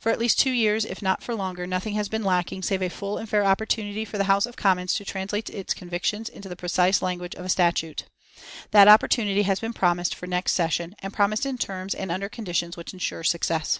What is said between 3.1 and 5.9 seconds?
and fair opportunity for the House of Commons to translate its